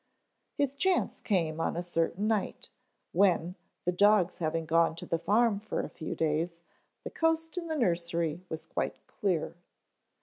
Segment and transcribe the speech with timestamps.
[0.55, 2.69] His chance came on a certain night,
[3.11, 3.53] when,
[3.85, 6.59] the dogs having gone to the farm for a few days,
[7.03, 9.55] the coast in the nursery was quite clear.